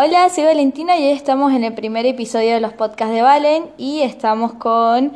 [0.00, 3.64] Hola, soy Valentina y hoy estamos en el primer episodio de los podcasts de Valen
[3.78, 5.10] y estamos con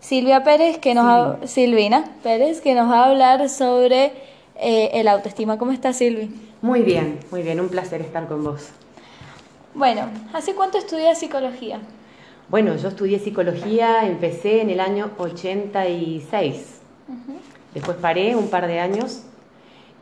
[0.00, 4.12] Silvia Pérez, que nos Silvina Pérez, que nos va a hablar sobre
[4.56, 5.58] eh, el autoestima.
[5.58, 6.34] ¿Cómo estás, Silvi?
[6.62, 8.70] Muy bien, muy bien, un placer estar con vos.
[9.74, 11.80] Bueno, ¿hace cuánto estudias psicología?
[12.48, 16.80] Bueno, yo estudié psicología, empecé en el año 86.
[17.74, 19.24] Después paré un par de años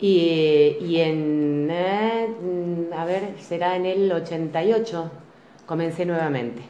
[0.01, 2.29] y, en, eh,
[2.97, 5.11] a ver, será en el 88,
[5.67, 6.63] comencé nuevamente.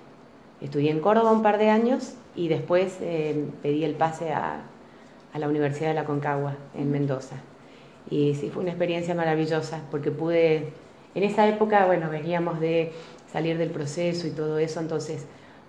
[0.61, 4.63] Estudié en Córdoba un par de años y después eh, pedí el pase a,
[5.33, 7.37] a, la Universidad de la Concagua, en Mendoza.
[8.11, 10.73] Y sí, fue una experiencia maravillosa porque pude,
[11.15, 12.93] en esa época, bueno, veníamos de
[13.33, 15.27] salir del proceso y todo eso, entonces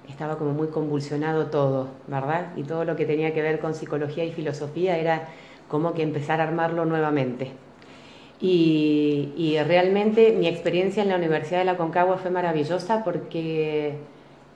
[0.09, 2.53] estaba como muy convulsionado todo, ¿verdad?
[2.55, 5.29] Y todo lo que tenía que ver con psicología y filosofía era
[5.71, 7.53] como que empezar a armarlo nuevamente.
[8.41, 13.95] Y, realmente mi experiencia en la Universidad de la Concagua fue maravillosa porque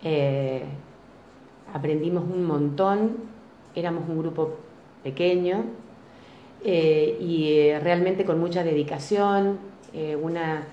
[0.04, 0.64] eh,
[1.74, 3.18] aprendimos un montón,
[3.76, 4.56] éramos un grupo
[5.04, 5.64] pequeño
[6.66, 9.60] eh, y eh, realmente con mucha dedicación,
[10.22, 10.66] una,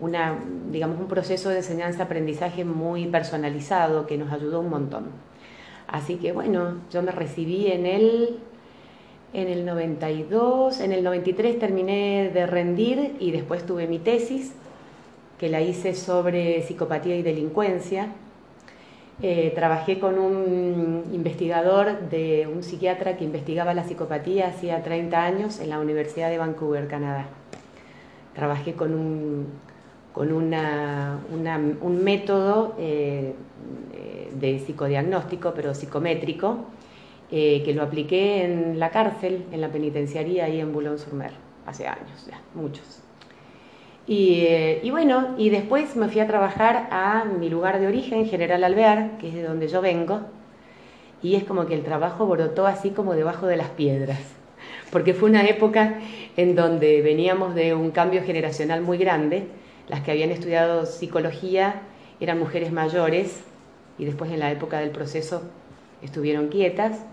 [0.00, 0.38] una,
[0.70, 5.10] digamos, un proceso de enseñanza-aprendizaje muy personalizado que nos ayudó un montón.
[5.86, 8.38] Así que bueno, yo me recibí en el
[9.32, 14.52] en el 92, en el 93 terminé de rendir y después tuve mi tesis,
[15.38, 18.08] que la hice sobre psicopatía y delincuencia.
[19.22, 25.60] Eh, trabajé con un investigador, de un psiquiatra que investigaba la psicopatía hacía 30 años
[25.60, 27.26] en la Universidad de Vancouver, Canadá.
[28.34, 29.46] Trabajé con un,
[30.12, 33.34] con una, un método eh,
[34.34, 36.66] de psicodiagnóstico, pero psicométrico,
[37.32, 41.32] eh, que lo apliqué en la cárcel, en la penitenciaría ahí en Boulogne-sur-Mer,
[41.66, 43.02] hace años ya, muchos.
[44.06, 48.26] Y, eh, y, bueno, y después me fui a trabajar a mi lugar de origen,
[48.26, 50.22] General Alvear, que es de donde yo vengo,
[51.22, 54.18] y es como que el trabajo brotó así como debajo de las piedras,
[54.90, 56.00] porque fue una época
[56.36, 59.46] en donde veníamos de un cambio generacional muy grande,
[59.88, 61.82] las que habían estudiado psicología
[62.18, 63.44] eran mujeres mayores,
[63.98, 65.42] y después en la época del proceso
[66.02, 67.04] estuvieron quietas,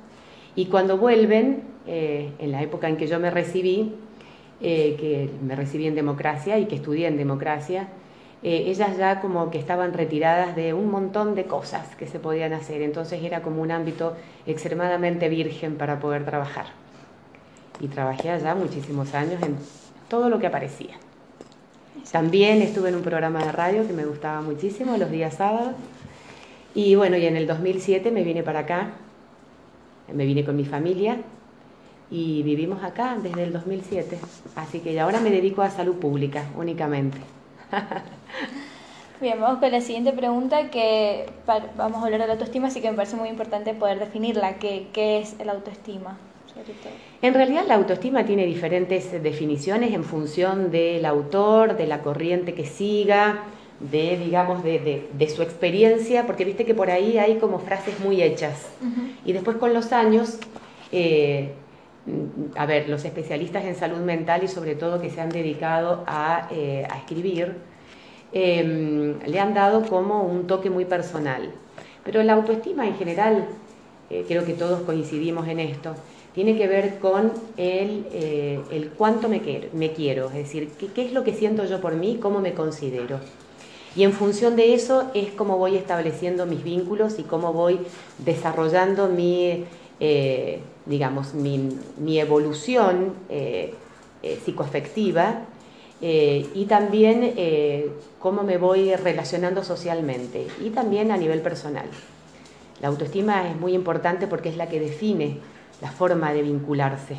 [0.57, 3.94] y cuando vuelven, eh, en la época en que yo me recibí,
[4.59, 7.90] eh, que me recibí en democracia y que estudié en democracia,
[8.41, 12.53] eh, ellas ya como que estaban retiradas de un montón de cosas que se podían
[12.53, 14.16] hacer, entonces era como un ámbito
[14.47, 16.66] extremadamente virgen para poder trabajar.
[17.79, 19.57] Y trabajé allá muchísimos años en
[20.09, 20.95] todo lo que aparecía.
[22.12, 25.75] También estuve en un programa de radio que me gustaba muchísimo los días sábados.
[26.74, 28.94] Y bueno, y en el 2007 me vine para acá
[30.13, 31.18] me vine con mi familia
[32.09, 34.18] y vivimos acá desde el 2007.
[34.56, 37.18] Así que ahora me dedico a salud pública únicamente.
[39.19, 41.25] Bien, vamos con la siguiente pregunta que
[41.75, 44.59] vamos a hablar de la autoestima, así que me parece muy importante poder definirla.
[44.59, 46.18] ¿Qué, qué es el autoestima?
[47.22, 52.66] En realidad la autoestima tiene diferentes definiciones en función del autor, de la corriente que
[52.66, 53.44] siga,
[53.79, 58.21] de, digamos, de, de, su experiencia, porque viste que por ahí hay como frases muy
[58.21, 58.67] hechas.
[59.23, 60.39] Y después con los años,
[60.91, 61.51] eh,
[62.55, 66.47] a ver, los especialistas en salud mental y sobre todo que se han dedicado a,
[66.51, 67.55] eh, a escribir,
[68.33, 71.51] em, le han dado como un toque muy personal.
[72.03, 73.45] Pero la autoestima en general,
[74.09, 75.94] eh, creo que todos coincidimos en esto,
[76.33, 78.05] tiene que ver con el,
[78.71, 81.81] el cuánto me quiero, me quiero, es decir, qué, qué es lo que siento yo
[81.81, 83.19] por mí, cómo me considero.
[83.97, 87.80] Y en función de eso es cómo voy estableciendo mis vínculos y cómo voy
[88.19, 89.66] desarrollando mi,
[90.00, 93.74] eh, digamos, mi, evolución eh,
[94.22, 95.41] eh, psicoafectiva
[96.00, 97.34] y también
[98.19, 101.88] cómo me voy relacionando socialmente y también a nivel personal.
[102.80, 105.40] La autoestima es muy importante porque es la que define
[105.81, 107.18] la forma de vincularse.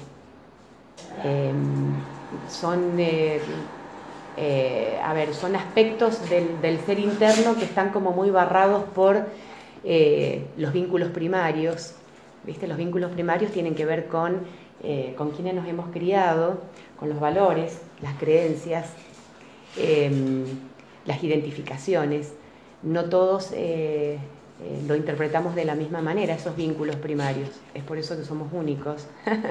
[2.49, 2.97] son
[4.41, 9.27] eh, a ver, son aspectos del, ser interno que están como muy barrados por
[9.83, 11.95] eh, los vínculos primarios.
[12.45, 12.69] ¿Viste?
[12.69, 14.43] Los vínculos primarios tienen que ver con,
[14.85, 16.61] eh, con quienes nos hemos criado,
[17.01, 18.93] con los valores, las creencias,
[19.77, 20.45] em,
[21.05, 22.33] las identificaciones.
[22.85, 23.53] No todos
[24.61, 27.49] eh, lo interpretamos de la misma manera, esos vínculos primarios.
[27.75, 29.07] Es por eso que somos únicos.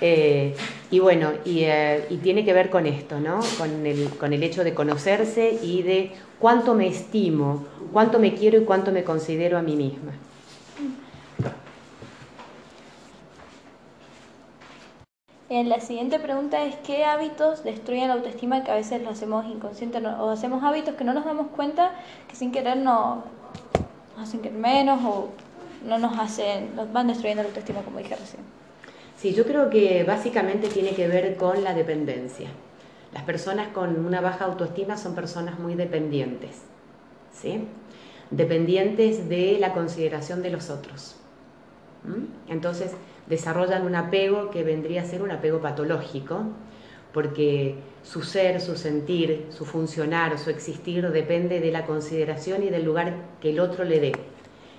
[0.00, 0.56] Eh,
[0.90, 3.40] y bueno, eh, y, tiene que ver con esto, ¿no?
[3.58, 8.58] Con el, con el hecho de conocerse y de cuánto me estimo, cuánto me quiero
[8.58, 10.12] y cuánto me considero a mí misma.
[15.50, 19.98] La siguiente pregunta es qué hábitos destruyen la autoestima que a veces lo hacemos inconsciente
[19.98, 21.92] o hacemos hábitos que no nos damos cuenta
[22.28, 23.24] que sin querer no,
[24.22, 25.30] hacen querer menos o
[25.86, 28.42] no nos hacen, nos van destruyendo la autoestima como dije recién.
[29.16, 32.48] Sí, yo creo que básicamente tiene que ver con la dependencia.
[33.12, 36.62] Las personas con una baja autoestima son personas muy dependientes,
[37.32, 37.66] ¿sí?
[38.30, 41.16] Dependientes de la consideración de los otros.
[42.48, 42.92] Entonces
[43.26, 46.44] desarrollan un apego que vendría a ser un apego patológico,
[47.12, 52.84] porque su ser, su sentir, su funcionar, su existir depende de la consideración y del
[52.84, 54.12] lugar que el otro le dé.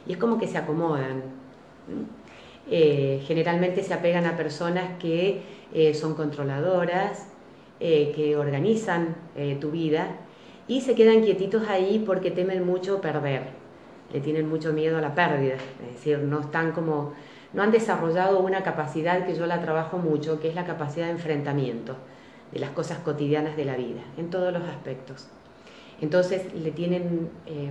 [0.07, 1.23] Y es como que se acomodan.
[2.69, 5.41] Eh, generalmente se apegan a personas que
[5.73, 7.27] eh, son controladoras,
[7.79, 9.15] eh, que organizan
[9.59, 10.17] tu vida
[10.67, 13.47] y se quedan quietitos ahí porque temen mucho perder,
[14.13, 17.13] le tienen mucho miedo a la pérdida, es decir, no están como,
[17.53, 21.13] no han desarrollado una capacidad que yo la trabajo mucho, que es la capacidad de
[21.13, 21.95] enfrentamiento
[22.51, 25.27] de las cosas cotidianas de la vida, en todos los aspectos.
[26.01, 27.29] Entonces le tienen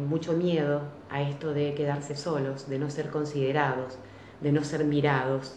[0.09, 3.99] mucho miedo a esto de quedarse solos, de no ser considerados,
[4.41, 5.57] de no ser mirados,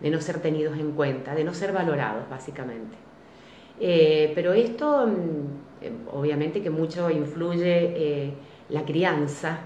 [0.00, 2.96] de no ser tenidos en cuenta, de no ser valorados, básicamente.
[3.80, 8.34] Eh, pero esto, mm, eh, obviamente que mucho influye eh,
[8.68, 9.58] la crianza,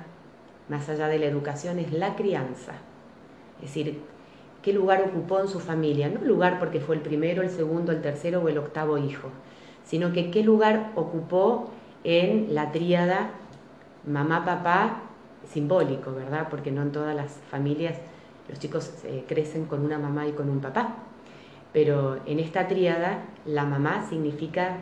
[0.68, 2.74] más allá de la educación, es la crianza.
[3.56, 4.00] Es decir,
[4.62, 8.02] qué lugar ocupó en su familia, no lugar porque fue el primero, el segundo, el
[8.02, 9.28] tercero o el octavo hijo,
[9.84, 11.70] sino que qué lugar ocupó
[12.04, 13.30] en la tríada
[14.06, 15.02] mamá, papá,
[15.46, 16.48] simbólico, ¿verdad?
[16.50, 17.98] Porque no en todas las familias
[18.50, 20.96] los chicos eh, crecen con una mamá y con un papá.
[21.72, 24.78] Pero en esta tríada, la mamá significa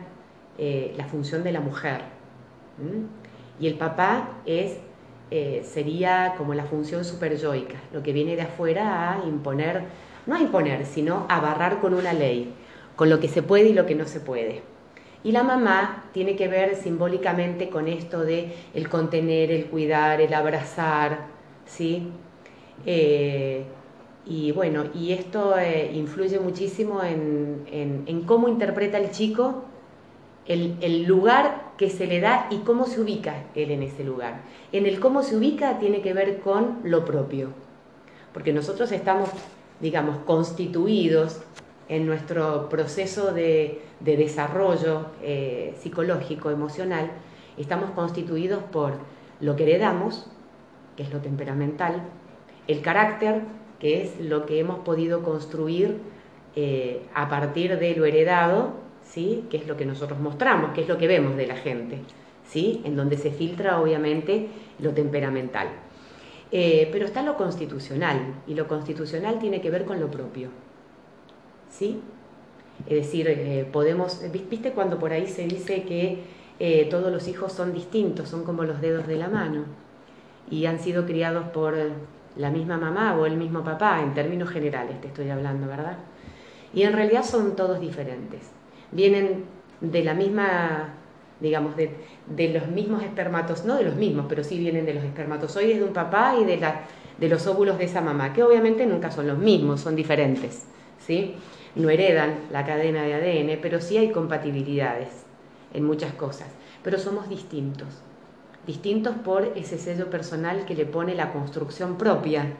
[0.57, 2.01] eh, la función de la mujer.
[3.59, 4.79] Y el papá es,
[5.31, 9.83] eh, sería como la función superyoica, lo que viene de afuera a imponer,
[10.25, 12.53] no a imponer, sino a barrar con una ley,
[12.95, 14.61] con lo que se puede y lo que no se puede.
[15.23, 20.33] Y la mamá tiene que ver simbólicamente con esto de el contener, el cuidar, el
[20.33, 21.27] abrazar,
[21.65, 22.09] ¿sí?
[22.85, 23.65] Eh,
[24.25, 29.65] y bueno, y esto eh, influye muchísimo en, cómo interpreta el chico
[30.45, 34.41] el, lugar que se le da y cómo se ubica él en ese lugar.
[34.71, 37.49] En el cómo se ubica tiene que ver con lo propio,
[38.33, 39.29] porque nosotros estamos,
[39.79, 41.41] digamos, constituidos
[41.87, 47.11] en nuestro proceso de, desarrollo eh, psicológico, emocional,
[47.57, 48.93] estamos constituidos por
[49.41, 50.31] lo que heredamos,
[50.95, 52.03] que es lo temperamental,
[52.67, 53.41] el carácter,
[53.79, 55.99] que es lo que hemos podido construir
[56.55, 58.73] eh, a partir de lo heredado,
[59.09, 59.45] ¿sí?
[59.49, 61.99] que es lo que nosotros mostramos, que es lo que vemos de la gente,
[62.47, 62.81] ¿sí?
[62.85, 64.47] en donde se filtra obviamente
[64.79, 65.67] lo temperamental.
[66.51, 70.49] Eh, pero está lo constitucional, y lo constitucional tiene que ver con lo propio.
[71.69, 71.99] ¿sí?
[72.87, 76.39] Es decir, eh, podemos, ¿viste cuando por ahí se dice que
[76.89, 79.63] todos los hijos son distintos, son como los dedos de la mano,
[80.51, 81.73] y han sido criados por
[82.35, 85.97] la misma mamá o el mismo papá, en términos generales te estoy hablando, ¿verdad?
[86.73, 88.58] Y en realidad son todos diferentes.
[88.91, 89.45] Vienen
[89.81, 90.93] de la misma,
[91.39, 95.79] digamos, de, los mismos espermatos, no de los mismos, pero sí vienen de los espermatozoides
[95.79, 96.81] de un papá y de, la,
[97.17, 100.65] de los óvulos de esa mamá, que obviamente nunca son los mismos, son diferentes,
[100.99, 101.35] ¿sí?
[101.75, 105.09] No heredan la cadena de ADN, pero sí hay compatibilidades
[105.73, 106.47] en muchas cosas,
[106.83, 108.03] pero somos distintos
[108.69, 112.53] distintos por ese sello personal que le pone la construcción propia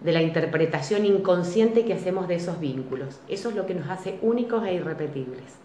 [0.00, 3.20] de la interpretación inconsciente que hacemos de esos vínculos.
[3.28, 5.56] Eso es lo que nos hace únicos e irrepetibles.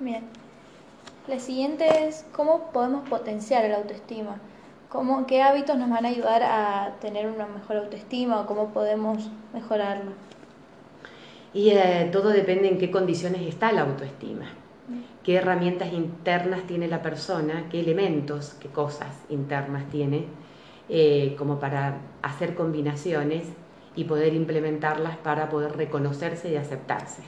[0.00, 0.24] Bien.
[1.28, 4.40] La siguiente es cómo podemos potenciar la autoestima.
[4.88, 9.30] ¿Cómo, ¿Qué hábitos nos van a ayudar a tener una mejor autoestima o cómo podemos
[9.54, 10.12] mejorarlo?
[11.54, 14.46] Y eh, todo depende en qué condiciones está la autoestima
[15.22, 20.26] qué herramientas internas tiene la persona, qué elementos, qué cosas internas tiene,
[20.88, 23.44] eh, como para hacer combinaciones
[23.94, 27.22] y poder implementarlas para poder reconocerse y aceptarse.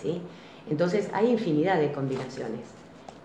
[0.00, 0.20] ¿sí?
[0.68, 2.60] Entonces hay infinidad de combinaciones.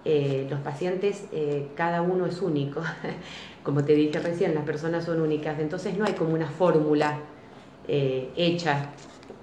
[0.05, 2.81] Eh, los pacientes, eh, cada uno es único,
[3.63, 7.19] como te dije recién, las personas son únicas, entonces no hay como una fórmula
[7.91, 8.91] hecha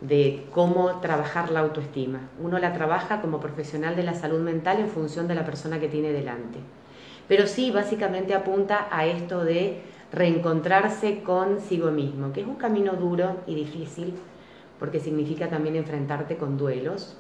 [0.01, 2.21] de cómo trabajar la autoestima.
[2.41, 5.89] Uno la trabaja como profesional de la salud mental en función de la persona que
[5.89, 6.59] tiene delante.
[7.29, 13.39] Pero sí, básicamente apunta a esto de reencontrarse consigo mismo, que es un camino duro
[13.47, 14.15] y difícil,
[14.79, 17.17] porque significa también enfrentarte con duelos,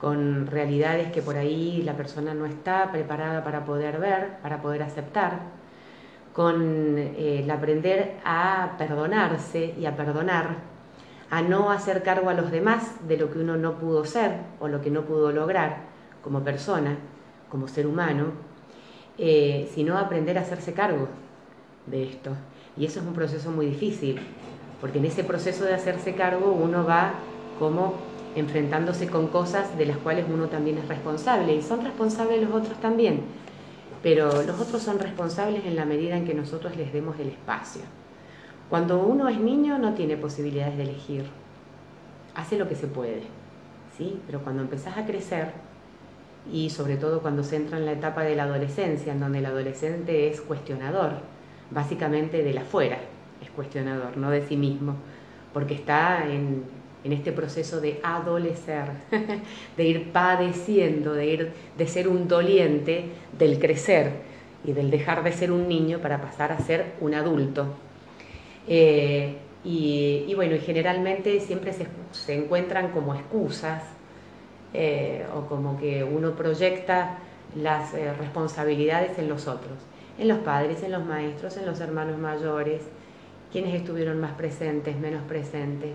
[0.00, 4.82] con realidades que por ahí la persona no está preparada para poder ver, para poder
[4.82, 5.40] aceptar,
[6.32, 10.74] con eh, el aprender a perdonarse y a perdonar
[11.30, 14.68] a no hacer cargo a los demás de lo que uno no pudo ser o
[14.68, 15.78] lo que no pudo lograr
[16.22, 16.96] como persona,
[17.48, 18.32] como ser humano,
[19.16, 21.08] eh, sino aprender a hacerse cargo
[21.86, 22.30] de esto.
[22.76, 24.18] Y eso es un proceso muy difícil,
[24.80, 27.14] porque en ese proceso de hacerse cargo uno va
[27.58, 27.94] como
[28.34, 32.80] enfrentándose con cosas de las cuales uno también es responsable, y son responsables los otros
[32.80, 33.20] también,
[34.02, 37.82] pero los otros son responsables en la medida en que nosotros les demos el espacio.
[38.68, 41.24] Cuando uno es niño no tiene posibilidades de elegir,
[42.34, 43.22] hace lo que se puede,
[43.96, 44.20] ¿sí?
[44.26, 45.52] Pero cuando empezás a crecer,
[46.52, 49.46] y sobre todo cuando se entra en la etapa de la adolescencia, en donde el
[49.46, 51.12] adolescente es cuestionador,
[51.70, 52.98] básicamente de la afuera,
[53.42, 54.96] es cuestionador, no de sí mismo,
[55.52, 58.86] porque está en, este proceso de adolecer,
[59.76, 64.10] de ir padeciendo, de ir de ser un doliente, del crecer
[64.64, 67.66] y del dejar de ser un niño para pasar a ser un adulto.
[68.66, 73.82] Eh, y, bueno, y generalmente siempre se, se encuentran como excusas
[74.76, 77.18] eh, o como que uno proyecta
[77.54, 79.78] las eh, responsabilidades en los otros,
[80.18, 82.82] en los padres, en los maestros, en los hermanos mayores,
[83.52, 85.92] quienes estuvieron más presentes, menos presentes,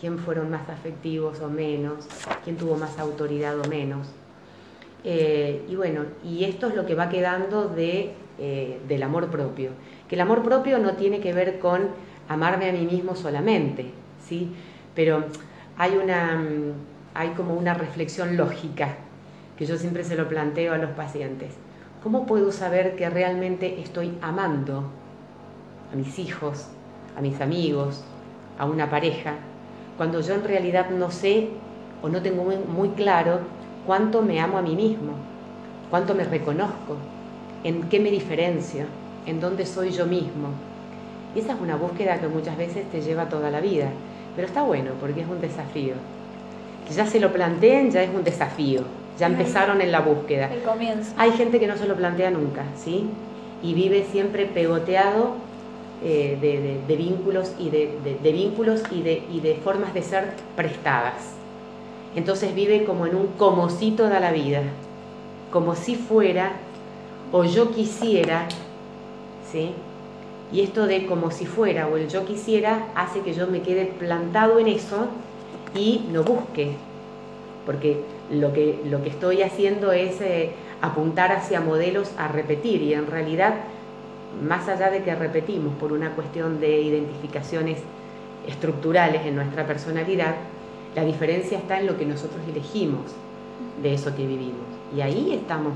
[0.00, 2.06] quién fueron más afectivos o menos,
[2.44, 4.08] quién tuvo más autoridad o menos.
[5.04, 8.14] y bueno, y esto es lo que va quedando de,
[8.88, 9.70] del amor propio
[10.08, 11.88] que el amor propio no tiene que ver con
[12.28, 13.90] amarme a mí mismo solamente,
[14.26, 14.50] ¿sí?
[14.94, 15.24] Pero
[15.76, 16.42] hay una
[17.14, 18.94] hay como una reflexión lógica
[19.56, 21.50] que yo siempre se lo planteo a los pacientes.
[22.02, 24.84] ¿Cómo puedo saber que realmente estoy amando
[25.92, 26.66] a mis hijos,
[27.16, 28.04] a mis amigos,
[28.58, 29.34] a una pareja,
[29.96, 31.48] cuando yo en realidad no sé
[32.02, 33.40] o no tengo muy, claro
[33.86, 35.12] cuánto me amo a mí mismo,
[35.90, 36.96] cuánto me reconozco,
[37.64, 38.84] en qué me diferencio?
[39.28, 40.48] en dónde soy yo mismo.
[41.34, 43.90] Y esa es una búsqueda que muchas veces te lleva toda la vida,
[44.34, 45.94] pero está bueno porque es un desafío.
[46.86, 48.82] Que ya se lo planteen, ya es un desafío,
[49.18, 50.52] ya empezaron en la búsqueda.
[50.52, 51.12] El comienzo.
[51.16, 53.06] Hay gente que no se lo plantea nunca, ¿sí?
[53.62, 55.32] Y vive siempre pegoteado
[56.02, 56.38] eh,
[56.86, 61.34] de, vínculos y de, vínculos y de, y de formas de ser prestadas.
[62.14, 64.62] Entonces vive como en un comocito de la vida,
[65.50, 66.52] como si fuera
[67.32, 68.48] o yo quisiera
[69.50, 69.72] ¿sí?
[70.52, 73.86] Y esto de como si fuera o el yo quisiera hace que yo me quede
[73.86, 75.08] plantado en eso
[75.74, 76.72] y no busque,
[77.66, 82.94] porque lo que, lo que estoy haciendo es eh, apuntar hacia modelos a repetir y
[82.94, 83.54] en realidad,
[84.42, 87.78] más allá de que repetimos por una cuestión de identificaciones
[88.46, 90.34] estructurales en nuestra personalidad,
[90.94, 93.02] la diferencia está en lo que nosotros elegimos
[93.82, 94.66] de eso que vivimos.
[94.96, 95.74] Y ahí estamos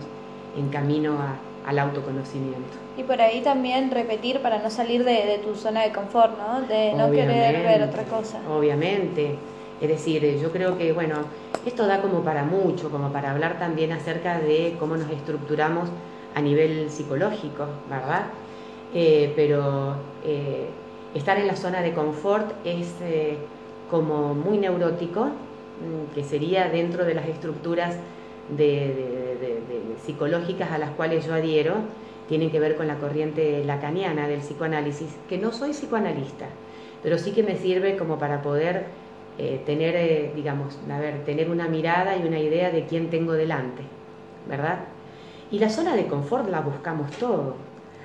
[0.57, 1.19] en camino
[1.67, 2.83] al autoconocimiento.
[2.97, 6.63] Y por ahí también repetir para no salir de, tu zona de confort, ¿no?
[6.63, 8.41] De no querer ver otra cosa.
[8.51, 9.37] Obviamente.
[9.81, 11.17] Es decir, yo creo que, bueno,
[11.65, 15.89] esto da como para mucho, como para hablar también acerca de cómo nos estructuramos
[16.35, 18.27] a nivel psicológico, ¿verdad?
[18.95, 20.69] Eh, pero eh,
[21.15, 23.39] estar en la zona de confort es eh,
[23.91, 27.97] como muy neurótico, mm, que sería dentro de las estructuras
[30.05, 31.75] psicológicas a las cuales yo adhiero,
[32.29, 36.47] tienen que ver con la corriente lacaniana del psicoanálisis, que no soy psicoanalista,
[37.03, 38.87] pero sí que me sirve como para poder
[39.39, 43.33] eh, tener, eh, digamos, a ver, tener una mirada y una idea de quién tengo
[43.33, 43.83] delante,
[44.49, 44.81] ¿verdad?
[45.51, 47.57] Y la zona de confort la buscamos todo.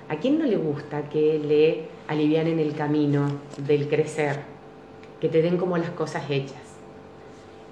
[0.10, 4.40] ¿A quién no le gusta que le alivianen el camino del crecer?
[5.20, 6.62] Que te den como las cosas hechas.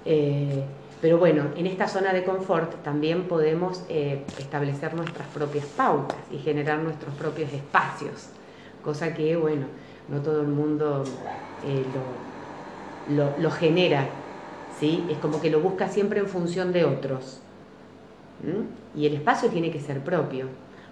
[0.04, 0.62] Eh,
[1.00, 6.78] pero bueno, en esta zona de confort también podemos establecer nuestras propias pautas y generar
[6.78, 8.28] nuestros propios espacios,
[8.82, 9.66] cosa que, bueno,
[10.08, 11.04] no todo el mundo
[11.62, 11.90] eh,
[13.08, 14.08] lo, genera,
[14.78, 15.06] ¿sí?
[15.10, 17.40] Es como que lo busca siempre en función de otros.
[18.94, 20.46] Y el espacio tiene que ser propio.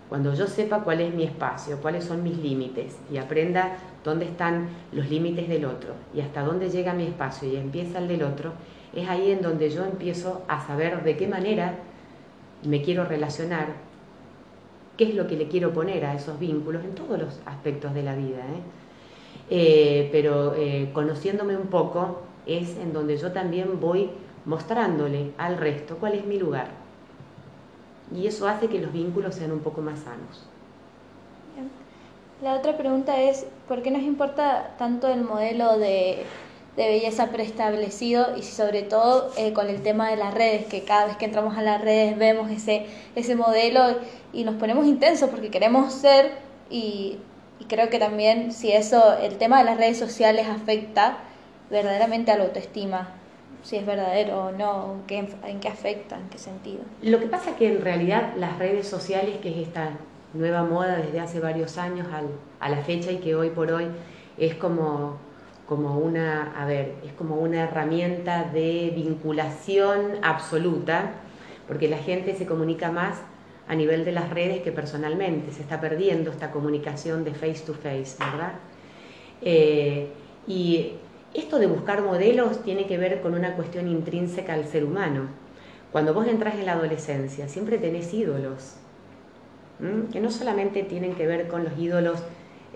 [0.09, 4.69] Cuando yo sepa cuál es mi espacio, cuáles son mis límites y aprenda dónde están
[4.93, 8.53] los límites del otro y hasta dónde llega mi espacio y empieza el del otro,
[8.95, 11.79] es ahí en donde yo empiezo a saber de qué manera
[12.65, 13.69] me quiero relacionar,
[14.97, 18.03] qué es lo que le quiero poner a esos vínculos en todos los aspectos de
[18.03, 18.41] la vida.
[18.41, 18.84] ¿eh?
[19.51, 24.11] Eh, pero eh, conociéndome un poco es en donde yo también voy
[24.45, 26.69] mostrándole al resto cuál es mi lugar.
[28.15, 30.47] Y eso hace que los vínculos sean un poco más sanos.
[32.43, 36.27] La otra pregunta es, ¿por qué nos importa tanto el modelo de
[36.77, 41.17] belleza preestablecido y sobre todo eh, con el tema de las redes, que cada vez
[41.17, 43.81] que entramos a las redes vemos ese, ese modelo
[44.33, 46.33] y nos ponemos intensos porque queremos ser
[46.69, 47.19] y,
[47.69, 51.19] creo que también si eso, el tema de las redes sociales afecta,
[51.71, 53.09] verdaderamente a la autoestima,
[53.63, 56.81] si es verdadero o no, en qué, en qué afecta, en qué sentido.
[57.03, 59.91] Lo que pasa es que en realidad las redes sociales, que es esta
[60.35, 62.07] nueva moda desde hace varios años
[62.61, 63.87] a la fecha y que hoy por hoy
[64.37, 65.17] es como,
[65.67, 71.13] como una, a ver, es como una herramienta de vinculación absoluta,
[71.67, 73.23] porque la gente se comunica más
[73.67, 77.75] a nivel de las redes que personalmente, se está perdiendo esta comunicación de face to
[77.75, 78.55] face, ¿verdad?
[79.41, 80.09] Eh,
[80.47, 80.93] y
[81.33, 85.29] esto de buscar modelos tiene que ver con una cuestión intrínseca al ser humano.
[85.93, 88.77] Cuando vos entras en la adolescencia, siempre tenés ídolos,
[90.13, 92.23] que no solamente tienen que ver con los ídolos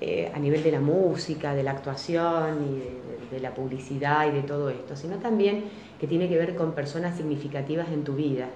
[0.00, 4.42] eh, a nivel de la música, de la actuación y de, la publicidad y de
[4.42, 5.64] todo esto, sino también
[6.00, 8.48] que tiene que ver con personas significativas en tu vida.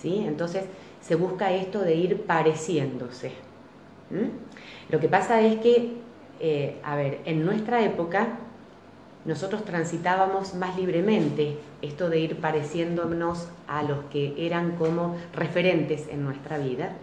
[0.00, 0.24] ¿sí?
[0.26, 0.64] Entonces
[1.00, 3.32] se busca esto de ir pareciéndose.
[4.88, 5.92] Lo que pasa es que,
[6.40, 8.38] eh, a ver, en nuestra época
[9.24, 16.24] nosotros transitábamos más libremente esto de ir pareciéndonos a los que eran como referentes en
[16.24, 16.96] nuestra vida.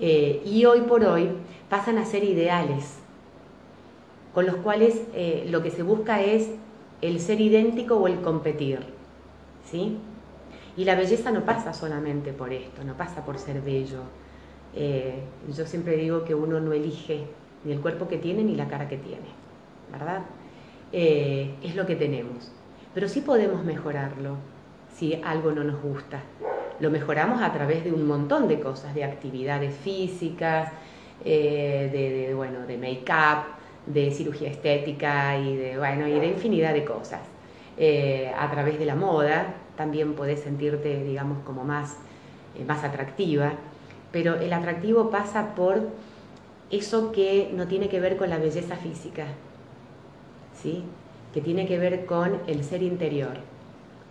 [0.00, 1.30] Eh, y hoy por hoy
[1.68, 2.98] pasan a ser ideales,
[4.32, 6.50] con los cuales eh, lo que se busca es
[7.00, 8.80] el ser idéntico o el competir.
[9.70, 9.98] ¿sí?
[10.76, 14.00] Y la belleza no pasa solamente por esto, no pasa por ser bello.
[14.74, 15.22] Eh,
[15.56, 17.26] yo siempre digo que uno no elige
[17.64, 19.28] ni el cuerpo que tiene ni la cara que tiene,
[19.90, 20.22] ¿verdad?
[20.92, 22.52] es lo que tenemos.
[22.92, 24.36] Pero sí podemos mejorarlo
[24.94, 26.22] si algo no nos gusta
[26.80, 30.72] lo mejoramos a través de un montón de cosas, de actividades físicas,
[31.24, 33.44] eh, de, bueno, de make-up,
[33.86, 37.20] de cirugía estética y de, bueno, y de infinidad de cosas.
[37.76, 41.96] Eh, a través de la moda también podés sentirte, digamos, como más,
[42.58, 43.52] eh, más atractiva,
[44.12, 45.88] pero el atractivo pasa por
[46.70, 49.26] eso que no tiene que ver con la belleza física,
[50.54, 50.84] ¿sí?
[51.32, 53.38] que tiene que ver con el ser interior.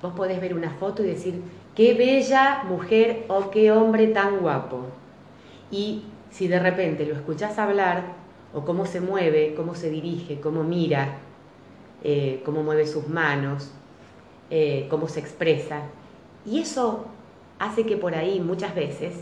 [0.01, 1.41] Vos podés ver una foto y decir,
[1.74, 4.88] qué bella mujer o qué hombre tan guapo.
[5.72, 10.63] Y si de repente lo escuchás hablar, o cómo se mueve, cómo se dirige, cómo
[10.63, 11.17] mira,
[12.04, 13.71] eh, cómo mueve sus manos,
[14.56, 15.82] eh, cómo se expresa,
[16.46, 17.06] y eso
[17.58, 19.16] hace que por ahí muchas veces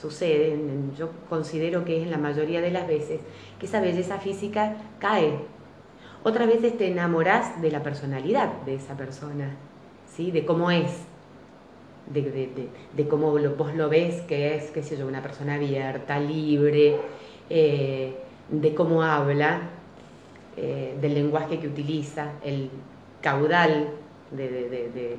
[0.00, 0.58] sucede,
[0.96, 3.20] yo considero que es en la mayoría de las veces,
[3.60, 5.40] que esa belleza física cae.
[6.24, 9.56] Otras veces te enamorás de la personalidad de esa persona,
[10.10, 10.30] ¿sí?
[10.30, 10.90] de cómo es,
[12.06, 16.96] de, cómo vos lo ves, que es, qué sé yo, una persona abierta, libre,
[17.50, 18.14] eh,
[18.48, 19.68] de cómo habla,
[20.56, 22.70] eh, del lenguaje que utiliza, el
[23.20, 23.90] caudal
[24.30, 25.16] de,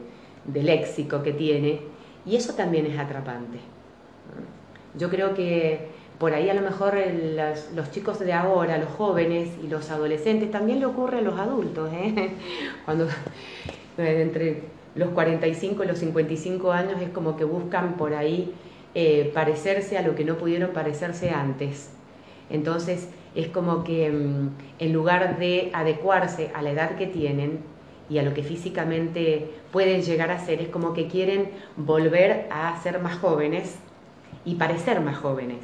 [0.54, 1.82] léxico que tiene,
[2.26, 3.60] y eso también es atrapante.
[4.98, 6.98] Yo creo que por ahí a lo mejor
[7.76, 11.92] los, chicos de ahora, los jóvenes y los adolescentes, también le ocurre a los adultos,
[11.94, 12.32] ¿eh?
[12.86, 13.08] cuando
[13.98, 14.64] entre
[14.96, 18.54] los 45, los 55 años es como que buscan por ahí
[18.96, 21.92] eh, parecerse a lo que no pudieron parecerse antes.
[22.50, 27.60] Entonces es como que mm, en lugar de adecuarse a la edad que tienen
[28.10, 32.76] y a lo que físicamente pueden llegar a ser, es como que quieren volver a
[32.82, 33.78] ser más jóvenes
[34.46, 35.60] y parecer más jóvenes,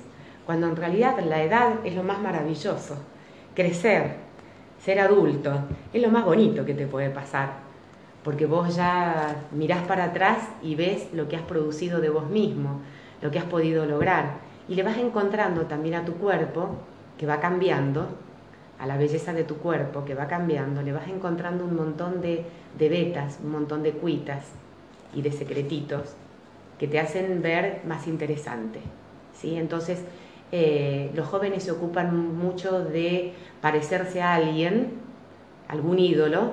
[0.45, 2.97] cuando en realidad la edad es lo más maravilloso.
[3.55, 4.17] Crecer,
[4.83, 5.51] ser adulto,
[5.91, 7.65] es lo más bonito que te puede pasar.
[8.23, 12.81] Porque vos ya mirás para atrás y ves lo que has producido de vos mismo,
[13.21, 16.75] lo que has podido lograr, y le vas encontrando también a tu cuerpo,
[17.17, 18.07] que va cambiando,
[18.79, 22.45] a la belleza de tu cuerpo, que va cambiando, le vas encontrando un montón de,
[22.77, 24.45] de vetas, un montón de cuitas
[25.13, 26.15] y de secretitos
[26.79, 28.79] que te hacen ver más interesante.
[29.33, 29.55] ¿sí?
[29.55, 30.03] Entonces,
[30.51, 34.93] eh, los jóvenes se ocupan mucho de parecerse a alguien,
[35.67, 36.51] algún ídolo,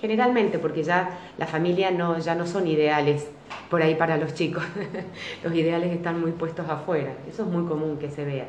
[0.00, 3.28] generalmente porque ya la familia no, ya no son ideales
[3.70, 4.62] por ahí para los chicos,
[5.44, 8.46] los ideales están muy puestos afuera, eso es muy común que se vea.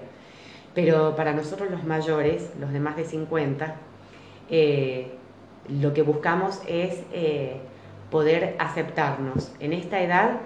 [0.75, 3.75] Pero para nosotros los mayores, los de más de 50,
[4.49, 5.11] eh,
[5.69, 7.57] lo que buscamos es eh,
[8.11, 10.41] poder aceptarnos en esta edad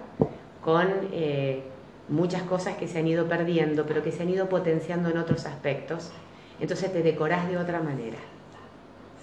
[0.64, 1.64] con eh,
[2.08, 5.46] muchas cosas que se han ido perdiendo, pero que se han ido potenciando en otros
[5.46, 6.12] aspectos.
[6.60, 8.18] Entonces te decorás de otra manera.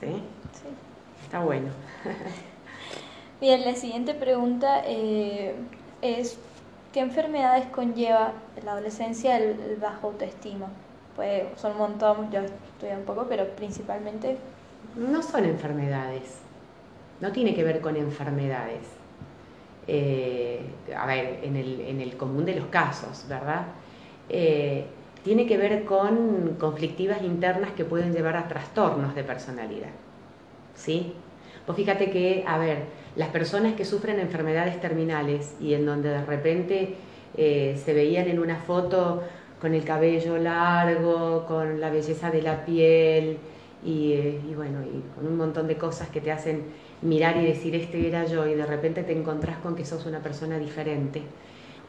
[0.00, 0.06] ¿Sí?
[0.06, 0.68] Sí.
[1.24, 1.68] Está bueno.
[3.40, 5.54] Bien, la siguiente pregunta eh,
[6.00, 6.38] es,
[6.92, 10.68] ¿qué enfermedades conlleva en la adolescencia el, bajo autoestima?
[11.16, 14.36] Pues son un montón, yo estudié un poco, pero principalmente...
[14.94, 16.38] No son enfermedades,
[17.20, 18.82] no tiene que ver con enfermedades.
[19.88, 20.60] Eh,
[20.96, 21.56] a ver, en
[22.00, 23.66] el, común de los casos, ¿verdad?
[24.28, 24.84] Eh,
[25.22, 29.90] tiene que ver con conflictivas internas que pueden llevar a trastornos de personalidad.
[30.76, 31.14] ¿sí?
[31.66, 32.84] Vos fíjate que, a ver,
[33.16, 36.94] las personas que sufren enfermedades terminales y en donde de repente
[37.36, 39.22] eh, se veían en una foto
[39.60, 43.38] con el cabello largo, con la belleza de la piel
[43.84, 46.64] y, eh, y, bueno, y con un montón de cosas que te hacen
[47.02, 50.20] mirar y decir este era yo y de repente te encontrás con que sos una
[50.20, 51.22] persona diferente.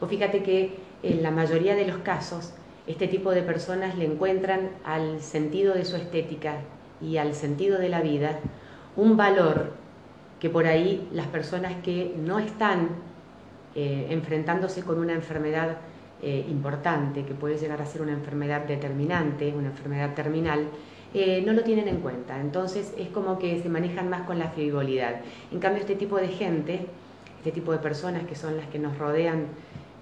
[0.00, 2.54] Vos fíjate que en la mayoría de los casos
[2.86, 6.56] este tipo de personas le encuentran al sentido de su estética
[7.02, 8.38] y al sentido de la vida
[8.96, 9.72] un valor
[10.40, 12.88] que por ahí las personas que no están
[13.74, 15.78] eh, enfrentándose con una enfermedad
[16.22, 20.68] eh, importante, que puede llegar a ser una enfermedad determinante, una enfermedad terminal,
[21.14, 22.40] eh, no lo tienen en cuenta.
[22.40, 25.20] Entonces es como que se manejan más con la frivolidad.
[25.52, 26.86] En cambio, este tipo de gente,
[27.38, 29.46] este tipo de personas que son las que nos rodean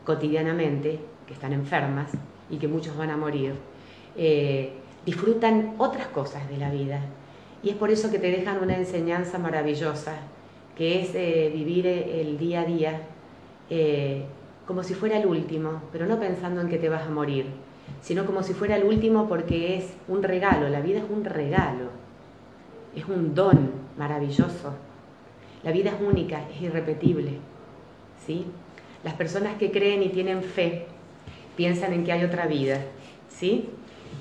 [0.05, 2.13] cotidianamente, que están enfermas
[2.51, 3.55] y que muchos van a morir,
[5.05, 7.01] disfrutan otras cosas de la vida,
[7.63, 10.15] y es por eso que te dejan una enseñanza maravillosa,
[10.77, 13.01] que es eh, vivir eh, el día a día
[13.71, 14.25] eh,
[14.67, 17.47] como si fuera el último, pero no pensando en que te vas a morir,
[18.01, 21.91] sino como si fuera el último porque es un regalo, la vida es un regalo,
[22.95, 24.75] es un don maravilloso.
[25.63, 27.39] La vida es única, es irrepetible.
[28.27, 28.47] ¿sí?
[29.05, 30.87] Las personas que creen y tienen fe
[31.57, 32.81] piensan en que hay otra vida,
[33.29, 33.69] ¿sí?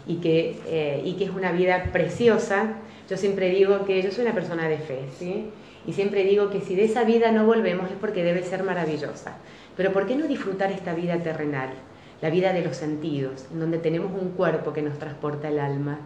[0.08, 2.78] y, que, y que es una vida preciosa
[3.10, 5.46] yo siempre digo que yo soy una persona de fe, ¿sí?
[5.86, 9.38] Y siempre digo que si de esa vida no volvemos es porque debe ser maravillosa.
[9.76, 11.70] Pero ¿por qué no disfrutar esta vida terrenal?
[12.22, 16.00] La vida de los sentidos, en donde tenemos un cuerpo que nos transporta el alma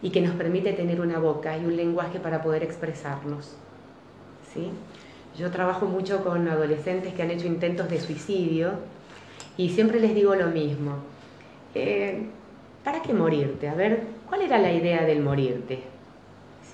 [0.00, 3.56] y que nos permite tener una boca y un lenguaje para poder expresarnos.
[4.52, 4.70] ¿sí?
[5.36, 8.72] Yo trabajo mucho con adolescentes que han hecho intentos de suicidio
[9.56, 10.96] y siempre les digo lo mismo.
[11.74, 12.26] Eh,
[12.84, 13.68] ¿Para qué morirte?
[13.68, 15.93] A ver, ¿cuál era la idea del morirte?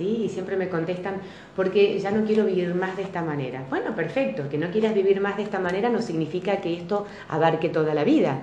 [0.01, 1.17] Y siempre me contestan,
[1.55, 3.65] porque ya no quiero vivir más de esta manera.
[3.69, 7.69] Bueno, perfecto, que no quieras vivir más de esta manera no significa que esto abarque
[7.69, 8.41] toda la vida,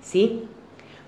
[0.00, 0.44] ¿sí?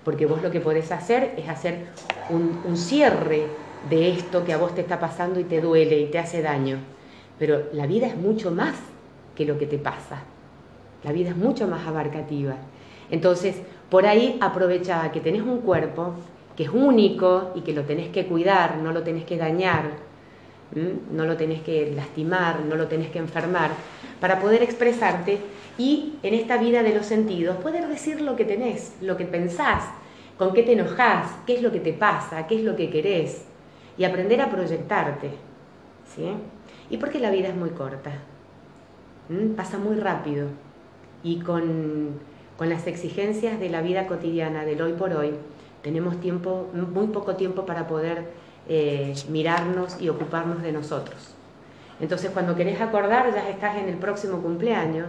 [0.03, 1.85] Porque vos lo que podés hacer es hacer
[2.29, 3.47] un, un cierre
[3.89, 6.77] de esto que a vos te está pasando y te duele y te hace daño.
[7.39, 8.75] Pero la vida es mucho más
[9.35, 10.23] que lo que te pasa.
[11.03, 12.55] La vida es mucho más abarcativa.
[13.11, 13.57] Entonces,
[13.89, 16.15] por ahí aprovecha que tenés un cuerpo,
[16.55, 19.91] que es único y que lo tenés que cuidar, no lo tenés que dañar,
[21.11, 23.71] no lo tenés que lastimar, no lo tenés que enfermar,
[24.19, 25.39] para poder expresarte
[25.77, 29.83] y en esta vida de los sentidos poder decir lo que tenés, lo que pensás,
[30.37, 33.45] con qué te enojás, qué es lo que te pasa, qué es lo que querés
[33.97, 35.31] y aprender a proyectarte.
[36.15, 36.27] ¿sí?
[36.89, 38.11] Y porque la vida es muy corta,
[39.55, 40.47] pasa muy rápido
[41.23, 42.19] y con,
[42.57, 45.31] con las exigencias de la vida cotidiana, del hoy por hoy,
[45.85, 48.25] tenemos tiempo, muy poco tiempo para poder
[48.67, 51.35] eh, mirarnos y ocuparnos de nosotros.
[51.99, 55.07] Entonces cuando querés acordar ya estás en el próximo cumpleaños,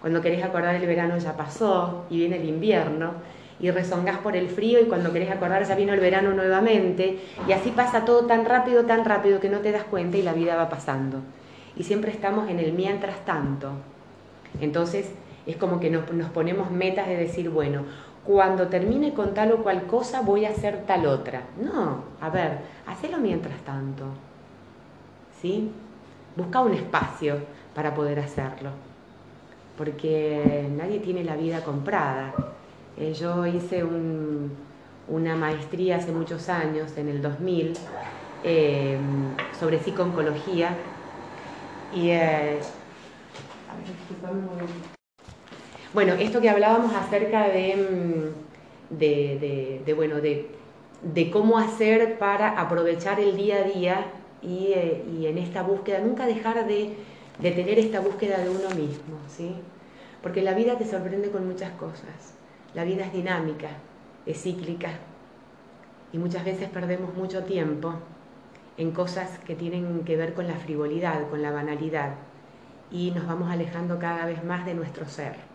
[0.00, 3.14] cuando querés acordar el verano ya pasó y viene el invierno
[3.58, 7.50] y rezongás por el frío y cuando querés acordar ya vino el verano nuevamente y
[7.50, 10.54] así pasa todo tan rápido, tan rápido que no te das cuenta y la vida
[10.54, 11.18] va pasando.
[11.74, 13.72] Y siempre estamos en el mientras tanto.
[14.60, 15.10] Entonces
[15.46, 17.82] es como que nos, nos ponemos metas de decir, bueno,
[18.24, 21.42] cuando termine con tal o cual cosa voy a hacer tal otra.
[21.60, 24.04] No, a ver, hacelo mientras tanto.
[25.40, 25.70] ¿Sí?
[26.36, 27.38] Busca un espacio
[27.74, 28.70] para poder hacerlo.
[29.76, 32.32] Porque nadie tiene la vida comprada.
[32.96, 33.84] Eh, yo hice
[35.08, 37.72] una maestría hace muchos años, en el 2000,
[38.44, 38.98] eh,
[39.58, 40.76] sobre psicooncología.
[41.92, 42.10] Y.
[42.10, 42.60] Eh,
[45.94, 53.36] bueno, esto que hablábamos acerca de, mm, de, bueno, de, cómo hacer para aprovechar el
[53.36, 54.06] día a día
[54.42, 56.96] eh, y, en esta búsqueda, nunca dejar de,
[57.40, 59.54] tener esta búsqueda de uno mismo, ¿sí?
[60.22, 62.34] Porque la vida te sorprende con muchas cosas.
[62.74, 63.68] La vida es dinámica,
[64.24, 64.90] es cíclica
[66.12, 67.94] y muchas veces perdemos mucho tiempo
[68.76, 72.14] en cosas que tienen que ver con la frivolidad, con la banalidad
[72.90, 75.51] y nos vamos alejando cada vez más de nuestro ser.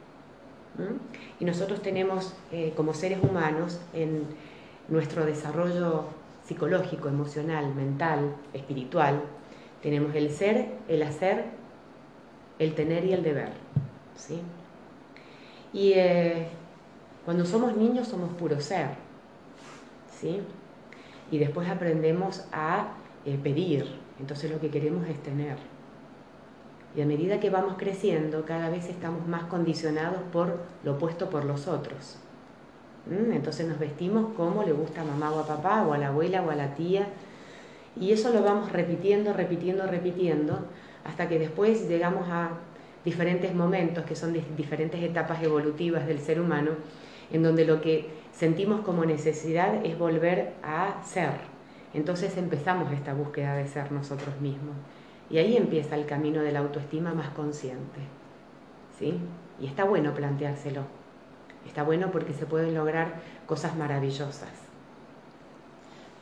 [1.39, 4.23] Y nosotros tenemos, eh, como seres humanos, en
[4.87, 6.05] nuestro desarrollo
[6.45, 9.21] psicológico, emocional, mental, espiritual,
[9.81, 11.45] tenemos el ser, el hacer,
[12.59, 13.49] el tener y el deber.
[14.15, 14.41] ¿sí?
[15.73, 16.47] Y eh,
[17.25, 18.89] cuando somos niños somos puro ser.
[20.19, 20.41] ¿sí?
[21.31, 22.93] Y después aprendemos a
[23.25, 23.85] eh, pedir.
[24.19, 25.57] Entonces lo que queremos es tener.
[26.95, 31.45] Y a medida que vamos creciendo, cada vez estamos más condicionados por lo opuesto por
[31.45, 32.17] los otros.
[33.05, 33.33] ¿Mm?
[33.33, 36.41] Entonces nos vestimos como le gusta a mamá o a papá, o a la abuela
[36.41, 37.07] o a la tía.
[37.99, 40.59] Y eso lo vamos repitiendo, repitiendo, repitiendo,
[41.03, 42.51] hasta que después llegamos a
[43.05, 46.71] diferentes momentos, que son diferentes etapas evolutivas del ser humano,
[47.31, 51.31] en donde lo que sentimos como necesidad es volver a ser.
[51.93, 54.75] Entonces empezamos esta búsqueda de ser nosotros mismos.
[55.29, 57.99] Y ahí empieza el camino de la autoestima más consciente.
[58.97, 59.19] ¿Sí?
[59.59, 60.83] Y está bueno planteárselo.
[61.65, 64.49] Está bueno porque se pueden lograr cosas maravillosas.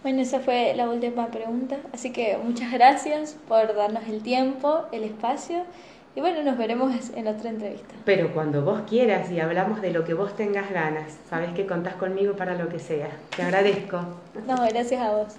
[0.01, 1.77] Bueno, esa fue la última pregunta.
[1.93, 5.63] Así que muchas gracias por darnos el tiempo, el espacio.
[6.15, 7.93] Y bueno, nos veremos en otra entrevista.
[8.05, 11.95] Pero cuando vos quieras y hablamos de lo que vos tengas ganas, sabes que contás
[11.95, 13.09] conmigo para lo que sea.
[13.35, 13.97] Te agradezco.
[14.47, 15.35] No, gracias a vos.